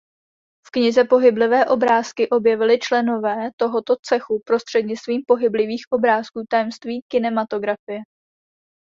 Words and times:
V 0.67 0.71
knize 0.71 1.03
"Pohyblivé 1.05 1.65
obrázky" 1.65 2.29
objevili 2.29 2.79
členové 2.79 3.49
tohoto 3.57 3.95
cechu 4.05 4.41
prostřednictvím 4.45 5.21
pohyblivých 5.27 5.81
obrázků 5.91 6.43
tajemství 6.49 7.01
kinematografie. 7.11 7.99